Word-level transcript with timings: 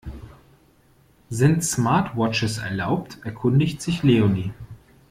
Sind 1.29 1.63
Smartwatches 1.63 2.57
erlaubt, 2.57 3.19
erkundigt 3.23 3.83
sich 3.83 4.01
Leonie. 4.01 4.51